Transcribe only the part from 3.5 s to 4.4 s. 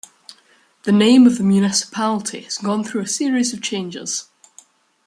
of changes.